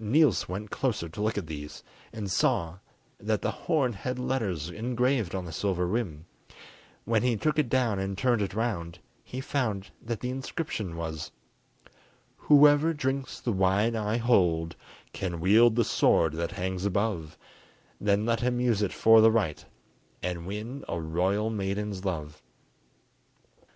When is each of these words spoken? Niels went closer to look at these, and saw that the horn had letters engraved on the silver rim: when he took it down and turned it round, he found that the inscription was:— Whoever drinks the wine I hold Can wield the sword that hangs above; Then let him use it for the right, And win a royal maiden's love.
Niels 0.00 0.48
went 0.48 0.70
closer 0.72 1.08
to 1.08 1.22
look 1.22 1.38
at 1.38 1.46
these, 1.46 1.84
and 2.12 2.28
saw 2.28 2.78
that 3.20 3.42
the 3.42 3.52
horn 3.52 3.92
had 3.92 4.18
letters 4.18 4.68
engraved 4.68 5.36
on 5.36 5.44
the 5.44 5.52
silver 5.52 5.86
rim: 5.86 6.26
when 7.04 7.22
he 7.22 7.36
took 7.36 7.60
it 7.60 7.68
down 7.68 8.00
and 8.00 8.18
turned 8.18 8.42
it 8.42 8.54
round, 8.54 8.98
he 9.22 9.40
found 9.40 9.92
that 10.02 10.18
the 10.18 10.30
inscription 10.30 10.96
was:— 10.96 11.30
Whoever 12.38 12.92
drinks 12.92 13.38
the 13.38 13.52
wine 13.52 13.94
I 13.94 14.16
hold 14.16 14.74
Can 15.12 15.38
wield 15.38 15.76
the 15.76 15.84
sword 15.84 16.32
that 16.32 16.50
hangs 16.50 16.84
above; 16.84 17.38
Then 18.00 18.26
let 18.26 18.40
him 18.40 18.58
use 18.60 18.82
it 18.82 18.92
for 18.92 19.20
the 19.20 19.30
right, 19.30 19.64
And 20.24 20.44
win 20.44 20.84
a 20.88 21.00
royal 21.00 21.50
maiden's 21.50 22.04
love. 22.04 22.42